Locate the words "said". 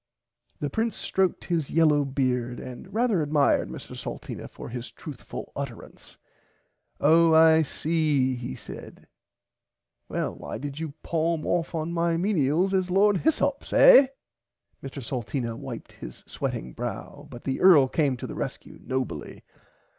8.55-9.05